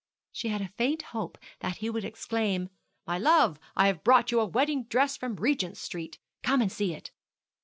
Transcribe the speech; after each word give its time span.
She 0.31 0.47
had 0.47 0.61
a 0.63 0.67
faint 0.79 1.03
hope 1.13 1.37
that 1.59 1.77
he 1.77 1.87
would 1.87 2.03
exclaim, 2.03 2.69
'My 3.05 3.19
love, 3.19 3.59
I 3.75 3.85
have 3.85 4.03
brought 4.03 4.31
you 4.31 4.39
a 4.39 4.47
wedding 4.47 4.85
dress 4.85 5.15
from 5.15 5.35
Regent 5.35 5.77
Street; 5.77 6.17
come 6.41 6.59
and 6.59 6.71
see 6.71 6.91
it.' 6.95 7.11